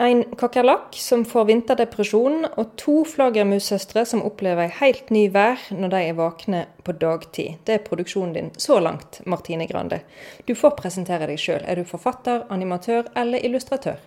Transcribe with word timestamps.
En 0.00 0.20
kakerlakk 0.38 0.94
som 0.94 1.24
får 1.26 1.48
vinterdepresjon, 1.48 2.44
og 2.54 2.76
to 2.78 3.00
flaggermussøstre 3.02 4.04
som 4.06 4.20
opplever 4.22 4.68
ei 4.68 4.76
helt 4.78 5.08
ny 5.10 5.24
vær 5.34 5.58
når 5.74 5.90
de 5.90 6.02
er 6.06 6.14
våkne 6.20 6.60
på 6.86 6.94
dagtid. 7.00 7.56
Det 7.66 7.74
er 7.74 7.82
produksjonen 7.82 8.36
din 8.36 8.52
så 8.54 8.78
langt, 8.78 9.18
Martine 9.26 9.66
Grande. 9.66 10.04
Du 10.46 10.54
får 10.54 10.76
presentere 10.78 11.26
deg 11.26 11.42
sjøl. 11.42 11.66
Er 11.66 11.82
du 11.82 11.88
forfatter, 11.88 12.46
animatør 12.46 13.10
eller 13.18 13.42
illustratør? 13.42 13.98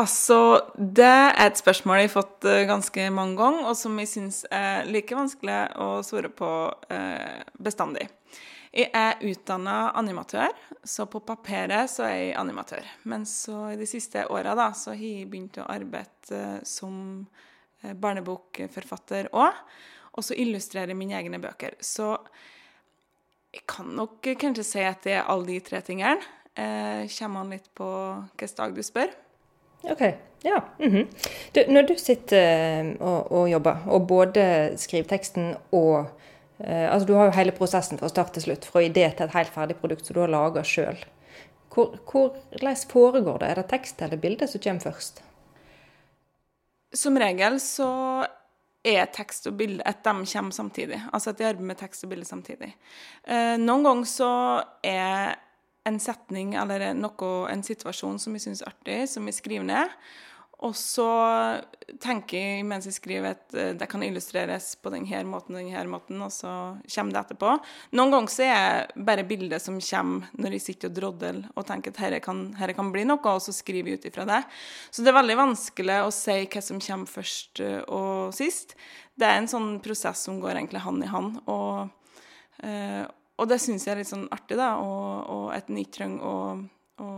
Altså, 0.00 0.38
det 0.76 1.08
er 1.08 1.40
et 1.46 1.56
spørsmål 1.56 2.02
jeg 2.02 2.10
har 2.10 2.14
fått 2.18 2.44
eh, 2.48 2.66
ganske 2.68 3.08
mange 3.16 3.40
ganger, 3.40 3.66
og 3.72 3.76
som 3.76 3.96
jeg 4.00 4.12
syns 4.12 4.44
er 4.52 4.84
like 4.88 5.16
vanskelig 5.16 5.62
å 5.80 5.88
svare 6.04 6.28
på 6.28 6.52
eh, 6.92 7.40
bestandig. 7.56 8.10
Jeg 8.70 8.86
er 8.94 9.18
utdanna 9.26 9.90
animatør, 9.98 10.52
så 10.86 11.08
på 11.10 11.18
papiret 11.26 11.90
så 11.90 12.04
er 12.06 12.14
jeg 12.14 12.34
animatør. 12.38 12.84
Men 13.10 13.24
så 13.26 13.72
i 13.72 13.78
de 13.80 13.86
siste 13.90 14.22
åra 14.30 14.54
har 14.54 14.76
jeg 14.94 15.26
begynt 15.30 15.58
å 15.58 15.66
arbeide 15.66 16.36
eh, 16.36 16.60
som 16.62 16.94
eh, 17.82 17.96
barnebokforfatter 17.98 19.32
òg. 19.34 19.58
Og 20.14 20.26
så 20.26 20.38
illustrerer 20.38 20.94
mine 20.94 21.18
egne 21.18 21.40
bøker. 21.42 21.74
Så 21.82 22.12
jeg 23.50 23.66
kan 23.70 23.90
nok 23.98 24.30
kanskje 24.38 24.66
si 24.66 24.86
at 24.86 25.02
det 25.02 25.18
er 25.18 25.26
alle 25.26 25.50
de 25.50 25.58
tre 25.66 25.82
tingene. 25.82 26.22
Eh, 26.54 27.10
kommer 27.18 27.42
an 27.42 27.50
litt 27.56 27.66
på 27.74 27.90
hvilken 28.36 28.56
dag 28.62 28.78
du 28.78 28.82
spør. 28.86 29.10
OK. 29.90 30.02
Ja. 30.44 30.62
Mm 30.78 30.90
-hmm. 30.90 31.06
du, 31.52 31.64
når 31.72 31.82
du 31.82 31.94
sitter 31.98 32.38
eh, 32.38 32.96
og, 33.00 33.32
og, 33.32 33.50
jobber, 33.50 33.76
og 33.86 34.06
både 34.06 34.72
skriver 34.76 35.08
teksten 35.08 35.56
og 35.72 36.06
Eh, 36.06 36.29
altså 36.64 37.06
Du 37.08 37.14
har 37.16 37.30
jo 37.30 37.36
hele 37.38 37.54
prosessen 37.56 38.00
fra 38.00 38.10
start 38.12 38.34
til 38.36 38.48
slutt, 38.48 38.66
fra 38.68 38.82
idé 38.84 39.06
til 39.14 39.26
et 39.26 39.34
helt 39.36 39.54
ferdig 39.54 39.78
produkt 39.80 40.06
som 40.06 40.16
du 40.16 40.20
har 40.24 40.32
laga 40.32 40.64
sjøl. 40.66 40.98
Hvordan 41.70 42.76
foregår 42.90 43.38
det? 43.40 43.48
Er 43.48 43.60
det 43.60 43.68
tekst 43.70 44.02
eller 44.02 44.20
bilde 44.20 44.48
som 44.50 44.60
kommer 44.60 44.80
først? 44.90 45.22
Som 46.92 47.18
regel 47.22 47.60
så 47.62 47.90
er 48.84 49.10
tekst 49.12 49.46
og 49.46 49.58
bilde 49.60 49.84
at 49.86 50.02
de 50.04 50.14
kommer 50.32 50.56
samtidig. 50.56 50.98
Altså 51.12 51.30
at 51.30 51.38
de 51.38 51.46
arbeider 51.46 51.68
med 51.68 51.78
tekst 51.78 52.04
og 52.04 52.10
bilde 52.10 52.24
samtidig. 52.24 52.72
Eh, 53.28 53.56
noen 53.60 53.84
ganger 53.84 54.08
så 54.08 54.32
er 54.82 55.36
en 55.88 56.00
setning 56.00 56.54
eller 56.60 56.90
noe, 56.96 57.30
en 57.50 57.62
situasjon 57.64 58.18
som 58.20 58.34
jeg 58.36 58.44
syns 58.44 58.64
er 58.64 58.72
artig, 58.72 58.98
som 59.12 59.28
jeg 59.28 59.38
skriver 59.38 59.68
ned. 59.68 59.94
Og 60.66 60.74
så 60.76 61.06
tenker 62.02 62.36
jeg 62.36 62.64
mens 62.68 62.84
jeg 62.84 62.96
skriver 62.98 63.32
at 63.32 63.54
eh, 63.56 63.72
det 63.78 63.86
kan 63.90 64.02
illustreres 64.04 64.74
på 64.80 64.92
denne 64.92 65.22
måten 65.28 65.56
og 65.56 65.62
denne 65.62 65.84
måten, 65.88 66.20
og 66.20 66.32
så 66.34 66.52
kommer 66.84 67.14
det 67.14 67.22
etterpå. 67.22 67.54
Noen 67.96 68.12
ganger 68.12 68.34
så 68.34 68.46
er 68.46 68.90
det 68.90 69.04
bare 69.08 69.24
bildet 69.28 69.64
som 69.64 69.78
kommer 69.80 70.28
når 70.36 70.56
jeg 70.56 70.66
sitter 70.66 70.90
og 70.90 70.98
drodler 70.98 71.40
og 71.54 71.66
tenker 71.68 71.94
at 71.94 72.02
dette 72.02 72.20
kan, 72.26 72.44
kan, 72.76 72.92
bli 72.92 73.06
noe, 73.08 73.22
og 73.32 73.40
så 73.44 73.54
skriver 73.56 73.94
jeg 73.94 74.00
ut 74.00 74.10
ifra 74.12 74.26
det. 74.28 74.42
Så 74.92 75.04
det 75.04 75.12
er 75.12 75.20
veldig 75.20 75.38
vanskelig 75.40 76.00
å 76.04 76.12
si 76.14 76.36
hva 76.44 76.64
som 76.66 76.82
kommer 76.84 77.14
først 77.18 77.64
eh, 77.64 77.80
og 77.88 78.36
sist. 78.36 78.76
Det 79.16 79.28
er 79.28 79.40
en 79.40 79.50
sånn 79.50 79.72
prosess 79.84 80.26
som 80.28 80.42
går 80.44 80.58
egentlig 80.58 80.84
hand 80.84 81.06
i 81.06 81.10
hand. 81.10 81.40
og, 81.48 81.88
eh, 82.66 83.06
og 83.40 83.48
det 83.48 83.56
syns 83.62 83.86
jeg 83.86 83.94
er 83.94 84.02
litt 84.02 84.12
sånn 84.12 84.28
artig, 84.28 84.58
da, 84.60 84.74
og, 84.84 85.24
og 85.32 85.44
at 85.56 85.70
en 85.72 85.80
ikke 85.80 85.96
trenger 86.02 86.26
å, 86.28 86.40
å 87.00 87.12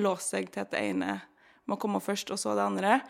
låse 0.00 0.38
seg 0.38 0.48
til 0.48 0.64
at 0.64 0.72
det 0.72 0.80
ene 0.94 1.18
må 1.70 1.78
komme 1.80 2.02
først, 2.04 2.32
og 2.34 2.40
så 2.40 2.56
det 2.58 2.66
andre. 2.66 3.00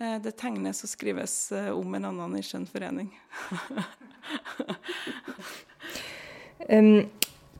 Eh, 0.00 0.16
det 0.22 0.36
tegnes 0.38 0.84
og 0.84 0.90
skrives 0.90 1.52
eh, 1.52 1.70
om 1.74 1.94
en 1.94 2.04
annen 2.12 2.36
i 2.38 2.42
skjønn 2.46 2.66
forening. 2.70 3.10
um, 6.68 7.08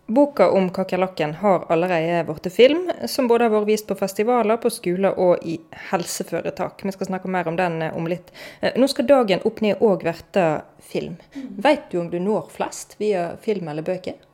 boka 0.07 0.47
om 0.55 0.71
kakerlakken 0.75 1.35
har 1.41 1.67
allerede 1.73 2.23
blitt 2.29 2.53
film, 2.55 2.93
som 3.11 3.29
både 3.29 3.49
har 3.49 3.55
vært 3.57 3.69
vist 3.73 3.89
på 3.91 3.99
festivaler, 3.99 4.61
på 4.63 4.71
skoler 4.71 5.19
og 5.19 5.43
i 5.43 5.59
helseforetak. 5.91 6.87
Vi 6.87 6.95
skal 6.95 7.11
snakke 7.11 7.33
mer 7.33 7.51
om 7.51 7.59
den 7.59 7.83
eh, 7.83 7.97
om 7.99 8.07
litt. 8.07 8.31
Nå 8.77 8.87
skal 8.93 9.11
dagen 9.11 9.43
opp 9.49 9.61
ned 9.65 9.83
òg 9.83 10.07
bli 10.07 10.47
film. 10.79 11.19
Mm. 11.35 11.51
Vet 11.67 11.91
du 11.91 11.99
om 12.05 12.11
du 12.13 12.21
når 12.23 12.49
flest 12.55 12.95
via 13.03 13.33
film 13.43 13.69
eller 13.69 13.83
bøker? 13.83 14.28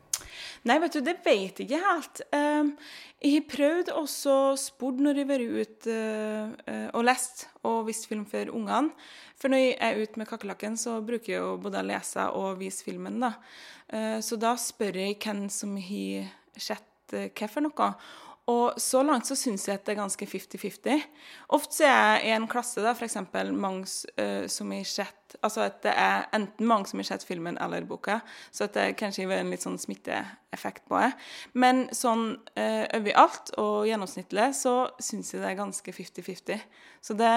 Nei, 0.64 0.78
vet 0.80 0.94
du, 0.96 1.02
det 1.04 1.18
vet 1.20 1.58
jeg 1.60 1.66
ikke 1.66 1.80
helt. 1.82 2.20
Ehm, 2.32 2.70
jeg 3.20 3.34
har 3.34 3.48
prøvd 3.50 3.90
også 4.00 4.36
spurt 4.60 5.02
når 5.04 5.18
jeg 5.20 5.26
har 5.26 5.30
vært 5.34 5.58
ute 5.60 5.96
uh, 6.68 6.86
og 6.96 7.04
lest 7.04 7.44
og 7.68 7.82
vist 7.90 8.08
film 8.08 8.22
for 8.28 8.48
ungene. 8.48 8.94
For 9.36 9.52
når 9.52 9.60
jeg 9.60 9.74
er 9.84 10.00
ute 10.00 10.20
med 10.20 10.28
kakerlakken, 10.30 10.78
så 10.80 10.96
bruker 11.04 11.34
jeg 11.34 11.44
å 11.44 11.58
både 11.60 11.84
lese 11.84 12.24
og 12.32 12.62
vise 12.62 12.84
filmen. 12.86 13.20
da. 13.20 13.34
Uh, 13.92 14.18
så 14.24 14.40
da 14.40 14.54
spør 14.60 15.02
jeg 15.02 15.18
hvem 15.20 15.46
som 15.52 15.76
har 15.76 16.32
sett 16.56 17.16
uh, 17.16 17.28
hva 17.28 17.50
for 17.52 17.64
noe. 17.68 17.90
Og 18.50 18.76
så 18.80 19.00
langt 19.00 19.24
så 19.24 19.36
syns 19.38 19.64
jeg 19.64 19.78
at 19.78 19.86
det 19.86 19.94
er 19.94 20.02
ganske 20.02 20.26
50-50. 20.28 21.04
Ofte 21.56 21.78
så 21.78 21.84
er 21.88 21.94
jeg 22.20 22.26
i 22.28 22.32
en 22.36 22.48
klasse, 22.50 22.82
da, 22.84 22.92
f.eks. 22.92 23.16
mange 23.56 23.86
uh, 24.20 24.44
som 24.52 24.72
har 24.74 24.88
sett 24.88 25.20
Altså 25.42 25.64
at 25.64 25.80
det 25.82 25.90
er 25.98 26.28
enten 26.36 26.68
mange 26.70 26.86
som 26.86 27.00
har 27.00 27.08
sett 27.08 27.24
filmen 27.26 27.56
eller 27.58 27.82
boka, 27.88 28.20
så 28.54 28.68
at 28.68 28.76
det 28.76 28.84
kanskje 29.00 29.24
gir 29.24 29.32
en 29.34 29.48
litt 29.50 29.64
sånn 29.64 29.80
smitteeffekt 29.82 30.84
på 30.86 31.00
det. 31.00 31.08
Men 31.58 31.88
sånn 31.90 32.36
uh, 32.54 32.84
overalt 32.94 33.50
og 33.58 33.88
gjennomsnittlig 33.88 34.52
så 34.54 34.76
syns 35.02 35.32
jeg 35.34 35.42
det 35.42 35.50
er 35.50 35.58
ganske 35.58 35.96
50-50. 35.96 36.62
Så 37.02 37.18
det, 37.18 37.32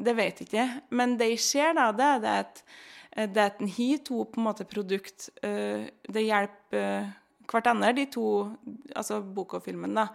det 0.00 0.16
vet 0.16 0.40
jeg 0.40 0.48
ikke. 0.48 0.66
Men 0.96 1.18
det 1.20 1.28
jeg 1.34 1.44
ser, 1.44 1.76
da, 1.76 1.90
det 1.92 2.08
er 2.08 2.46
at 2.46 2.64
eh, 3.12 3.28
det 3.28 3.46
at 3.50 3.60
en 3.60 3.74
har 3.76 4.02
to 4.08 4.24
på 4.24 4.40
en 4.40 4.48
måte 4.48 4.68
produkt, 4.70 5.28
uh, 5.44 5.84
det 6.08 6.24
hjelper 6.24 7.10
hverandre, 7.48 7.92
de 7.96 8.06
to, 8.12 8.26
altså 8.94 9.20
boka 9.22 9.58
og 9.58 9.64
filmen. 9.64 9.94
da. 9.96 10.08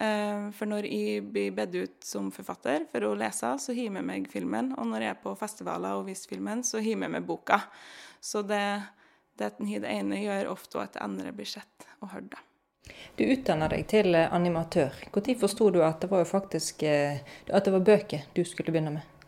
Eh, 0.00 0.50
for 0.56 0.70
når 0.70 0.88
jeg 0.88 1.24
blir 1.32 1.54
bedt 1.56 1.76
ut 1.76 2.06
som 2.06 2.30
forfatter 2.34 2.86
for 2.92 3.04
å 3.08 3.16
lese, 3.18 3.52
så 3.60 3.74
har 3.76 3.88
jeg 3.88 4.06
meg 4.06 4.28
filmen. 4.32 4.72
Og 4.78 4.88
når 4.90 5.06
jeg 5.06 5.14
er 5.16 5.22
på 5.22 5.34
festivaler 5.38 5.98
og 5.98 6.08
viser 6.08 6.34
filmen, 6.34 6.64
så 6.64 6.80
har 6.80 6.94
jeg 6.94 7.02
meg 7.02 7.26
boka. 7.26 7.60
Så 8.20 8.42
det, 8.42 8.62
det 9.36 9.52
at 9.52 9.60
det 9.60 9.90
ene 9.90 10.22
gjør 10.22 10.54
ofte 10.54 10.80
at 10.80 10.96
det 10.96 11.04
andre 11.04 11.34
blir 11.36 11.48
sett 11.48 11.88
og 12.00 12.14
hørt. 12.14 12.30
da. 12.32 12.46
Du 13.16 13.24
utdanna 13.28 13.68
deg 13.70 13.86
til 13.90 14.16
animatør. 14.16 14.96
Når 15.14 15.36
forsto 15.38 15.70
du 15.70 15.82
at 15.84 16.00
det 16.02 16.10
var 16.10 16.24
faktisk 16.24 16.82
eh, 16.82 17.20
at 17.46 17.64
det 17.64 17.72
var 17.76 17.86
bøker 17.86 18.28
du 18.34 18.42
skulle 18.44 18.72
begynne 18.72 18.96
med? 18.96 19.19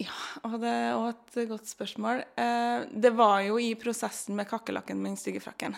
Ja, 0.00 0.14
og 0.48 0.56
det 0.62 0.70
er 0.72 0.94
også 0.96 1.42
et 1.42 1.50
godt 1.50 1.68
spørsmål. 1.68 2.22
Eh, 2.40 2.88
det 3.04 3.12
var 3.14 3.42
jo 3.44 3.58
i 3.60 3.74
prosessen 3.78 4.36
med 4.38 4.48
kakerlakken 4.48 4.98
med 4.98 5.12
den 5.12 5.20
stygge 5.20 5.42
frakken. 5.44 5.76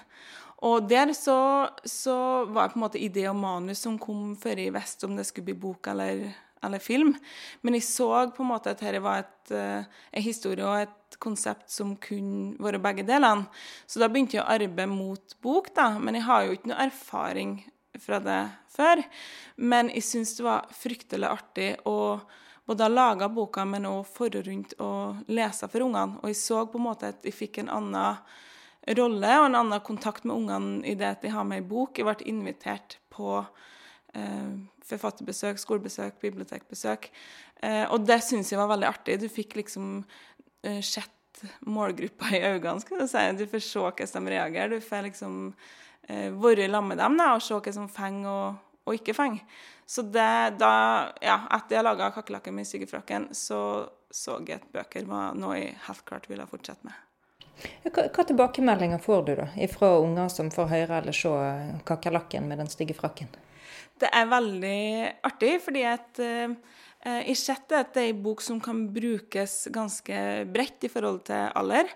Og 0.65 0.87
der 0.89 1.13
så, 1.13 1.69
så, 1.85 2.45
var 2.49 2.69
det 2.69 2.75
på 2.75 2.79
en 2.79 2.85
måte 2.87 3.03
idé 3.03 3.27
og 3.29 3.37
manus 3.37 3.83
som 3.85 3.99
kom 4.01 4.33
før 4.41 4.63
jeg 4.63 4.73
visste 4.75 5.09
om 5.09 5.17
det 5.19 5.27
skulle 5.29 5.51
bli 5.51 5.57
bok 5.67 5.91
eller, 5.93 6.23
eller, 6.65 6.81
film. 6.81 7.13
Men 7.63 7.77
jeg 7.77 7.89
så 7.89 8.09
på 8.33 8.45
en 8.45 8.53
måte 8.53 8.73
at 8.73 8.81
dette 8.81 9.03
var 9.05 9.25
et, 9.25 9.53
uh, 9.53 10.07
en 10.15 10.25
historie 10.25 10.65
og 10.65 10.87
et 10.87 11.19
konsept 11.21 11.69
som 11.75 11.93
kunne 12.01 12.55
være 12.63 12.81
begge 12.83 13.05
delene. 13.05 13.51
Så 13.87 14.01
da 14.01 14.09
begynte 14.09 14.39
jeg 14.39 14.45
å 14.45 14.49
arbeide 14.55 14.89
mot 14.89 15.37
bok, 15.45 15.69
da. 15.77 15.91
Men 15.99 16.17
jeg 16.17 16.29
har 16.31 16.47
jo 16.47 16.57
ikke 16.57 16.73
noe 16.73 16.87
erfaring 16.87 17.59
fra 18.01 18.23
det 18.23 18.41
før. 18.73 19.05
Men 19.61 19.93
jeg 19.93 20.07
syns 20.07 20.37
det 20.39 20.49
var 20.49 20.73
fryktelig 20.73 21.29
artig 21.29 21.69
å 21.85 21.99
både 22.67 22.89
laga 22.89 23.29
boka, 23.29 23.65
men 23.69 23.87
òg 23.89 24.03
forå 24.09 24.43
rundt 24.47 24.75
og 24.83 25.25
lese 25.29 25.69
for 25.69 25.85
ungene. 25.85 26.21
Og 26.23 26.33
jeg 26.33 26.41
så 26.41 26.65
på 26.71 26.81
en 26.81 26.87
måte 26.87 27.13
at 27.13 27.25
jeg 27.27 27.37
fikk 27.37 27.61
en 27.63 27.73
annen 27.73 28.21
rolle 28.99 29.33
og 29.41 29.49
en 29.49 29.59
annen 29.63 29.85
kontakt 29.85 30.27
med 30.29 30.37
ungene 30.37 30.85
i 30.89 30.95
det 30.99 31.09
at 31.15 31.25
de 31.25 31.33
har 31.33 31.47
med 31.49 31.63
ei 31.63 31.69
bok. 31.69 31.99
Jeg 31.99 32.09
ble 32.09 32.29
invitert 32.29 32.99
på 33.13 33.39
eh, 34.17 34.53
forfatterbesøk, 34.85 35.61
skolebesøk, 35.61 36.19
bibliotekbesøk. 36.25 37.09
Eh, 37.65 37.85
og 37.89 38.05
det 38.09 38.21
syns 38.25 38.53
jeg 38.53 38.61
var 38.61 38.73
veldig 38.75 38.91
artig. 38.91 39.19
Du 39.23 39.29
fikk 39.33 39.57
liksom 39.61 39.97
eh, 40.65 40.81
sett 40.85 41.11
målgruppa 41.67 42.31
i 42.37 42.45
øynene, 42.45 42.81
skal 42.83 43.01
du 43.01 43.09
si. 43.11 43.25
Du 43.39 43.47
får 43.51 43.65
se 43.65 43.81
hvordan 43.81 44.29
de 44.29 44.37
reagerer. 44.37 44.77
Du 44.77 44.85
får 44.85 45.09
liksom 45.09 45.41
eh, 46.09 46.31
være 46.33 46.69
sammen 46.69 46.95
med 46.95 47.03
dem 47.03 47.19
da, 47.21 47.33
og 47.35 47.45
se 47.45 47.59
hva 47.59 47.77
som 47.77 47.91
fenger 47.91 48.61
og 48.85 48.99
ikke 48.99 49.17
fenge. 49.17 49.43
Så 49.87 50.05
det, 50.09 50.57
da, 50.61 50.75
ja, 51.21 51.39
etter 51.57 51.79
jeg 51.79 51.85
laga 51.85 52.11
'Kakerlakken 52.13 52.55
med 52.57 52.69
sykefrakken', 52.69 53.33
så 53.37 53.89
så 54.15 54.39
jeg 54.47 54.61
at 54.61 54.71
bøker 54.71 55.09
var 55.11 55.35
noe 55.35 55.57
jeg 55.59 55.75
helt 55.89 56.05
klart 56.07 56.29
ville 56.31 56.47
fortsette 56.47 56.87
med. 56.87 56.95
Hva, 57.87 58.07
hva 58.15 58.25
tilbakemeldinger 58.27 59.01
får 59.03 59.25
du 59.27 59.33
da, 59.41 59.49
fra 59.71 59.91
unger 60.03 60.31
som 60.31 60.51
får 60.55 60.71
høre 60.71 61.01
eller 61.01 61.17
se 61.17 61.33
kakerlakken 61.87 62.47
med 62.51 62.63
den 62.63 62.71
stygge 62.71 62.97
frakken? 62.99 63.31
Det 63.99 64.11
er 64.11 64.31
veldig 64.31 64.81
artig, 65.27 65.53
fordi 65.63 65.83
at 65.87 66.21
uh, 66.23 66.55
jeg 67.27 67.39
setter 67.39 67.83
at 67.83 67.93
det 67.95 68.05
er 68.05 68.13
en 68.13 68.23
bok 68.25 68.43
som 68.43 68.61
kan 68.63 68.85
brukes 68.95 69.69
ganske 69.75 70.21
bredt 70.51 70.87
i 70.87 70.91
forhold 70.91 71.25
til 71.31 71.51
alder. 71.59 71.91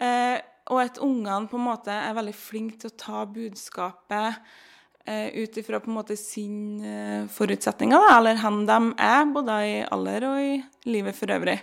Uh, 0.00 0.40
og 0.72 0.80
at 0.80 1.00
ungene 1.04 1.48
på 1.48 1.60
en 1.60 1.66
måte 1.66 1.92
er 1.92 2.16
veldig 2.16 2.36
flinke 2.36 2.80
til 2.80 2.92
å 2.92 2.96
ta 2.96 3.24
budskapet 3.28 4.30
eh, 4.30 4.62
ut 5.04 5.56
ifra 5.60 5.80
på 5.80 5.90
en 5.90 5.98
måte 5.98 6.16
sin 6.16 6.80
eh, 6.80 7.26
forutsetninger, 7.28 8.00
da, 8.00 8.14
eller 8.16 8.38
hvor 8.40 8.62
de 8.68 8.78
er, 9.04 9.26
både 9.34 9.56
i 9.68 9.74
alder 9.92 10.28
og 10.30 10.40
i 10.40 10.54
livet 10.88 11.16
for 11.18 11.32
øvrig. 11.34 11.58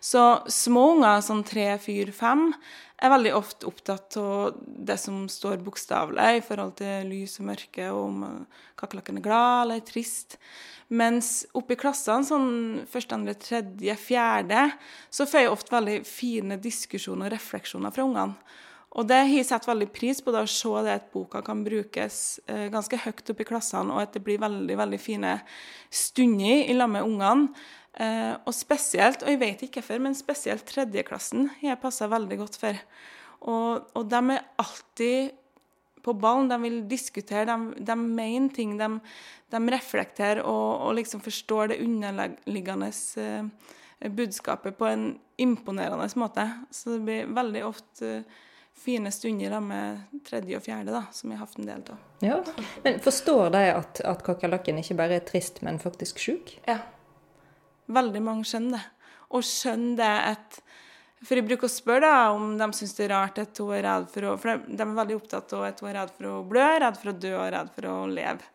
Så 0.00 0.22
små 0.48 0.86
unger, 0.94 1.20
sånn 1.24 1.44
tre, 1.44 1.74
fire, 1.82 2.14
fem, 2.16 2.48
er 2.96 3.12
veldig 3.12 3.34
ofte 3.36 3.68
opptatt 3.68 4.16
av 4.16 4.56
det 4.64 4.96
som 5.00 5.26
står 5.28 5.60
bokstavelig 5.64 6.38
i 6.38 6.44
forhold 6.44 6.78
til 6.78 7.10
lys 7.10 7.36
og 7.42 7.50
mørke, 7.50 7.90
og 7.92 8.00
om 8.06 8.24
kakerlakken 8.80 9.20
er 9.20 9.26
glad 9.28 9.66
eller 9.66 9.84
trist. 9.84 10.38
Mens 10.88 11.42
oppe 11.56 11.74
i 11.74 11.80
klassene, 11.80 12.24
sånn 12.24 12.50
første, 12.88 13.18
andre, 13.18 13.34
tredje, 13.36 13.96
fjerde, 14.00 14.70
så 15.10 15.26
får 15.28 15.44
jeg 15.44 15.52
ofte 15.52 15.76
veldig 15.76 15.98
fine 16.08 16.56
diskusjoner 16.62 17.28
og 17.28 17.36
refleksjoner 17.36 17.92
fra 17.92 18.06
ungene. 18.06 18.56
Og 18.96 19.04
det 19.04 19.16
har 19.18 19.28
jeg 19.28 19.48
sett 19.50 19.66
veldig 19.68 19.88
pris 19.92 20.22
på, 20.24 20.32
da, 20.32 20.42
å 20.46 20.48
se 20.48 20.70
det 20.86 20.94
at 20.96 21.08
boka 21.12 21.42
kan 21.44 21.60
brukes 21.66 22.20
eh, 22.48 22.66
ganske 22.72 22.96
høyt 23.02 23.32
opp 23.32 23.42
i 23.42 23.48
klassene, 23.48 23.92
og 23.92 24.06
at 24.06 24.14
det 24.16 24.22
blir 24.24 24.40
veldig 24.40 24.78
veldig 24.80 25.00
fine 25.00 25.34
stunder 25.92 26.62
i 26.64 26.76
lag 26.76 26.88
med 26.94 27.04
ungene. 27.04 27.50
Eh, 27.96 28.32
og 28.44 28.52
spesielt, 28.56 29.24
og 29.24 29.32
jeg 29.32 29.40
vet 29.40 29.66
ikke 29.66 29.82
hvorfor, 29.82 30.00
men 30.04 30.16
spesielt 30.16 30.64
tredjeklassen 30.68 31.50
har 31.58 31.70
jeg 31.74 31.82
passa 31.82 32.08
veldig 32.12 32.40
godt 32.40 32.56
for. 32.60 32.80
Og, 33.46 33.84
og, 33.92 34.02
de 34.08 34.22
er 34.36 34.48
alltid 34.64 35.36
på 36.04 36.16
ballen. 36.16 36.48
De 36.48 36.60
vil 36.64 36.80
diskutere, 36.88 37.46
de, 37.48 37.84
de 37.84 37.96
mener 38.00 38.52
ting. 38.56 38.76
De, 38.80 38.90
de 39.52 39.62
reflekterer 39.76 40.42
og, 40.44 40.88
og, 40.88 40.96
liksom 40.98 41.24
forstår 41.24 41.72
det 41.72 41.80
underliggende 41.84 42.90
eh, 43.20 44.08
budskapet 44.08 44.76
på 44.80 44.88
en 44.88 45.08
imponerende 45.40 46.08
måte. 46.20 46.48
Så 46.72 46.96
det 46.96 47.04
blir 47.04 47.32
veldig 47.36 47.64
ofte 47.68 48.12
eh, 48.20 48.44
fine 48.76 49.10
stunder 49.12 49.50
da, 49.50 49.60
med 49.60 50.20
tredje 50.26 50.58
og 50.58 50.64
fjerde, 50.64 50.92
da, 50.94 51.04
som 51.12 51.30
jeg 51.32 51.38
har 51.40 51.46
hatt 51.46 51.58
en 51.58 51.68
del 51.68 51.86
av. 51.92 52.02
Ja, 52.24 52.40
Men 52.84 53.00
forstår 53.04 53.50
de 53.54 53.62
at, 53.72 54.00
at 54.06 54.22
kakerlakken 54.26 54.78
ikke 54.82 54.98
bare 54.98 55.18
er 55.18 55.24
trist, 55.26 55.62
men 55.66 55.80
faktisk 55.82 56.20
sjuk? 56.22 56.52
Ja. 56.68 56.78
Veldig 57.92 58.22
mange 58.22 58.46
skjønner 58.48 58.78
det. 58.78 58.84
Og 59.34 59.42
skjønner 59.46 59.98
det 59.98 60.14
at 60.30 60.60
For 61.26 61.38
jeg 61.38 61.46
bruker 61.48 61.66
å 61.66 61.72
spørre 61.72 62.06
da, 62.06 62.26
om 62.36 62.52
de 62.60 62.66
syns 62.76 62.92
det 62.94 63.06
er 63.06 63.14
rart 63.14 63.38
at 63.42 63.58
hun 63.58 63.72
er 63.74 63.82
redd 63.86 64.10
for 64.12 64.28
å 64.28 64.34
For 64.38 64.66
de 64.68 64.84
er 64.84 64.92
veldig 64.98 65.16
opptatt 65.16 65.54
av 65.56 65.64
at 65.66 65.80
hun 65.82 65.88
er 65.90 65.96
redd 66.02 66.12
for 66.14 66.28
å 66.30 66.42
blø, 66.46 66.66
redd 66.82 67.00
for 67.00 67.10
å 67.10 67.16
dø 67.24 67.32
og 67.34 67.48
redd 67.56 67.72
for 67.74 67.88
å 67.90 67.96
leve. 68.10 68.52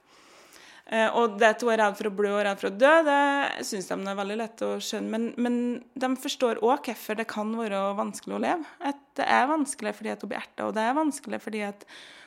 Eh, 0.91 1.07
og 1.15 1.37
det 1.39 1.53
at 1.53 1.61
hun 1.63 1.71
er 1.71 1.79
redd 1.79 1.95
for 1.95 2.09
å 2.09 2.15
blø 2.15 2.31
og 2.35 2.41
redd 2.43 2.59
for 2.59 2.67
å 2.67 2.75
dø, 2.75 2.91
det 3.07 3.19
syns 3.67 3.87
de 3.87 3.95
er 3.95 4.17
veldig 4.19 4.35
lett 4.41 4.63
å 4.67 4.71
skjønne. 4.83 5.11
Men, 5.13 5.27
men 5.39 5.59
de 6.03 6.09
forstår 6.19 6.59
òg 6.59 6.89
hvorfor 6.89 7.19
det 7.19 7.29
kan 7.31 7.53
være 7.55 7.83
vanskelig 7.99 8.35
å 8.35 8.41
leve. 8.43 8.73
At 8.91 8.99
det 9.19 9.27
er 9.31 9.47
vanskelig 9.51 9.95
fordi 9.95 10.11
at 10.11 10.25
hun 10.25 10.33
blir 10.33 10.41
erta, 10.41 10.67
og 10.67 10.75
det 10.75 10.83
er 10.83 10.97
vanskelig 10.97 11.39
fordi 11.43 11.63
at 11.69 11.85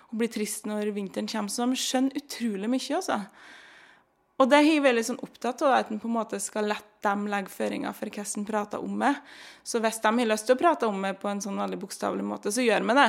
hun 0.08 0.22
blir 0.22 0.32
trist 0.32 0.70
når 0.70 0.94
vinteren 0.96 1.28
kommer. 1.28 1.52
Så 1.52 1.68
de 1.68 1.82
skjønner 1.82 2.22
utrolig 2.22 2.72
mye, 2.72 3.02
altså. 3.02 3.20
Og 4.42 4.50
det 4.50 4.58
er 4.58 4.66
jeg 4.66 4.82
veldig 4.82 5.02
sånn 5.06 5.20
opptatt 5.22 5.62
av, 5.62 5.76
at 5.76 5.90
en 5.92 6.00
på 6.02 6.08
en 6.10 6.16
måte 6.16 6.40
skal 6.42 6.66
la 6.66 6.76
dem 7.04 7.28
legge 7.30 7.52
føringer 7.52 7.94
for 7.94 8.10
hvordan 8.10 8.40
en 8.40 8.46
prater 8.48 8.82
om 8.82 8.96
det. 9.04 9.12
Så 9.62 9.78
hvis 9.84 10.00
de 10.02 10.10
har 10.10 10.30
lyst 10.30 10.48
til 10.48 10.56
å 10.56 10.58
prate 10.58 10.88
om 10.90 11.06
det 11.06 11.12
på 11.20 11.30
en 11.30 11.42
sånn 11.44 11.60
veldig 11.60 11.78
bokstavelig 11.84 12.26
måte, 12.26 12.50
så 12.50 12.64
gjør 12.64 12.82
vi 12.88 12.96
det. 12.98 13.08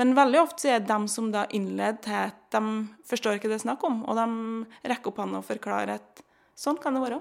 Men 0.00 0.16
veldig 0.16 0.40
ofte 0.40 0.70
er 0.70 0.80
det 0.80 0.88
dem 0.88 1.04
som 1.10 1.28
da 1.34 1.44
innleder 1.52 2.00
til 2.06 2.16
at 2.22 2.40
de 2.56 2.64
forstår 3.10 3.36
ikke 3.36 3.52
det 3.52 3.58
er 3.58 3.66
snakk 3.66 3.84
om, 3.84 4.00
og 4.08 4.16
de 4.16 4.88
rekker 4.88 5.12
opp 5.12 5.20
hånda 5.20 5.42
og 5.42 5.48
forklarer 5.50 5.98
at 5.98 6.24
sånn 6.56 6.80
kan 6.80 6.96
det 6.96 7.04
være. 7.04 7.20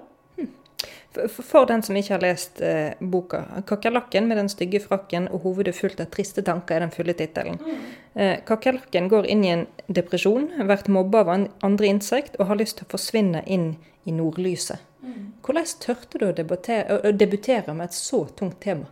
For 1.29 1.67
den 1.69 1.83
som 1.85 1.97
ikke 1.97 2.15
har 2.15 2.23
lest 2.23 2.61
eh, 2.61 2.95
boka, 2.99 3.43
'Kakerlakken 3.69 4.27
med 4.27 4.37
den 4.37 4.49
stygge 4.49 4.81
frakken 4.81 5.27
og 5.29 5.45
hovedet 5.45 5.75
fullt 5.77 6.01
av 6.01 6.09
triste 6.09 6.41
tanker' 6.41 6.75
er 6.75 6.85
den 6.85 6.91
fulle 6.91 7.13
tittelen. 7.13 7.59
Mm. 7.61 7.83
Eh, 8.15 8.35
kakerlakken 8.45 9.09
går 9.09 9.29
inn 9.29 9.43
i 9.45 9.53
en 9.53 9.67
depresjon, 9.87 10.49
vært 10.67 10.89
mobba 10.89 11.21
av 11.21 11.31
andre 11.61 11.87
insekt 11.87 12.39
og 12.39 12.47
har 12.49 12.59
lyst 12.59 12.77
til 12.79 12.87
å 12.87 12.93
forsvinne 12.95 13.43
inn 13.45 13.75
i 14.05 14.11
nordlyset. 14.11 14.81
Mm. 15.03 15.33
Hvordan 15.43 15.71
tørte 15.79 16.19
du 16.19 16.27
å 16.27 16.35
debutere, 16.35 17.73
med 17.73 17.85
et 17.85 17.97
så 17.97 18.25
tungt 18.35 18.61
tema? 18.61 18.89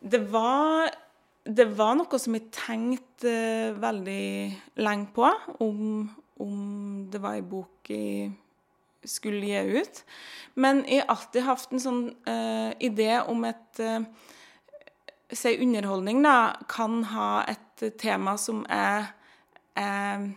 Det 0.00 0.20
var, 0.30 0.90
det 1.44 1.68
var 1.76 1.94
noe 1.98 2.18
som 2.18 2.34
jeg 2.34 2.50
tenkte 2.54 3.36
veldig 3.80 4.26
lenge 4.82 5.12
på, 5.14 5.30
om, 5.60 6.10
om 6.42 6.58
det 7.10 7.22
var 7.22 7.38
ei 7.38 7.46
bok 7.46 7.90
i 7.90 8.06
skulle 9.04 9.44
gi 9.46 9.80
ut. 9.80 10.02
Men 10.54 10.84
jeg 10.88 11.02
har 11.04 11.12
alltid 11.16 11.44
hatt 11.46 11.72
en 11.72 11.82
sånn 11.82 12.00
uh, 12.28 12.72
idé 12.80 13.12
om 13.26 13.44
et 13.48 13.84
uh, 13.84 14.00
Si 15.34 15.56
underholdning, 15.58 16.20
da, 16.22 16.54
kan 16.70 17.00
ha 17.10 17.40
et 17.50 17.80
tema 17.98 18.36
som 18.38 18.60
er, 18.70 19.08
er 19.74 20.28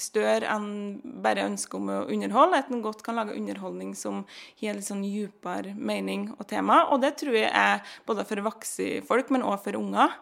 større 0.00 0.48
enn 0.48 1.02
bare 1.22 1.44
ønsket 1.44 1.76
om 1.76 1.90
å 1.92 1.98
underholde. 2.08 2.62
At 2.62 2.70
en 2.72 2.80
godt 2.84 3.04
kan 3.04 3.18
lage 3.20 3.36
underholdning 3.36 3.92
som 3.98 4.22
har 4.62 4.78
litt 4.78 4.88
sånn 4.88 5.04
dypere 5.04 5.74
mening 5.76 6.30
og 6.38 6.46
tema. 6.48 6.86
Og 6.88 7.02
det 7.04 7.14
tror 7.20 7.36
jeg 7.36 7.50
er 7.52 7.84
både 8.08 8.24
for 8.28 8.44
voksne 8.48 9.02
folk, 9.08 9.28
men 9.34 9.44
også 9.44 9.66
for 9.66 9.80
unger. 9.82 10.16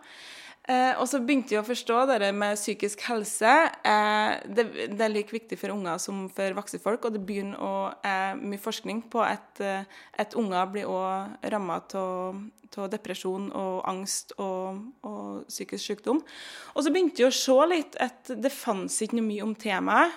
Eh, 0.70 0.92
og 1.00 1.08
så 1.10 1.18
begynte 1.24 1.56
jeg 1.56 1.64
å 1.64 1.66
forstå 1.66 1.96
det 2.12 2.30
med 2.36 2.58
psykisk 2.58 3.02
helse. 3.08 3.54
Eh, 3.82 4.34
det, 4.46 4.66
det, 4.92 5.02
er 5.02 5.10
like 5.10 5.34
viktig 5.34 5.58
for 5.58 5.74
unger 5.74 5.98
som 6.02 6.28
for 6.30 6.54
voksne 6.54 6.78
folk, 6.82 7.08
og 7.08 7.16
det 7.16 7.24
begynner 7.26 7.58
å 7.58 7.72
eh, 8.06 8.38
mye 8.38 8.60
forskning 8.62 9.02
på 9.10 9.24
at, 9.24 9.62
eh, 9.64 9.88
at 10.20 10.36
unger 10.38 10.70
blir 10.70 10.90
òg 10.90 11.48
ramma 11.54 11.80
av 11.90 12.86
depresjon 12.92 13.48
og 13.56 13.80
angst 13.90 14.36
og, 14.38 14.78
og, 15.02 15.42
psykisk 15.48 15.90
sykdom. 15.90 16.20
Og 16.76 16.86
så 16.86 16.92
begynte 16.94 17.24
jeg 17.24 17.32
å 17.32 17.40
se 17.40 17.58
litt 17.72 17.98
at 17.98 18.30
det 18.38 18.54
fantes 18.54 19.00
ikke 19.02 19.18
noe 19.18 19.26
mye 19.26 19.48
om 19.48 19.56
temaet. 19.58 20.14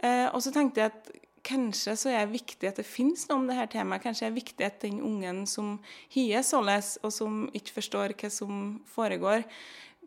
Eh, 0.00 0.28
og 0.30 0.38
så 0.44 0.54
tenkte 0.54 0.84
jeg 0.84 0.94
at 0.94 1.10
kanskje 1.50 1.96
så 1.98 2.12
er 2.12 2.24
det 2.24 2.38
viktig 2.38 2.70
at 2.70 2.80
det 2.80 2.86
finnes 2.88 3.26
noe 3.28 3.40
om 3.40 3.50
dette 3.50 3.68
temaet. 3.74 4.04
Kanskje 4.04 4.26
det 4.26 4.30
er 4.30 4.38
viktig 4.38 4.66
at 4.66 4.80
den 4.84 5.02
ungen 5.04 5.44
som 5.50 5.76
hier 6.12 6.44
således, 6.46 6.96
og 7.04 7.14
som 7.14 7.44
ikke 7.56 7.80
forstår 7.80 8.16
hva 8.20 8.32
som 8.32 8.80
foregår, 8.90 9.44